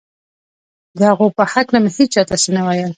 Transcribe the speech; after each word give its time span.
د 0.97 0.99
هغو 1.09 1.27
په 1.37 1.43
هکله 1.53 1.77
مې 1.83 1.89
هېچا 1.97 2.21
ته 2.29 2.35
څه 2.41 2.49
نه 2.55 2.61
ویل 2.65 2.89